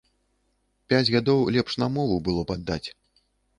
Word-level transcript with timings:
Пяць 0.93 1.11
гадоў 1.17 1.45
лепш 1.57 1.71
на 1.83 1.91
мову 1.99 2.19
было 2.31 2.41
б 2.49 2.59
аддаць. 2.59 2.83